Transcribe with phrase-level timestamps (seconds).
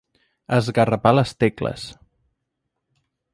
[0.59, 1.85] Esgarrapar les tecles.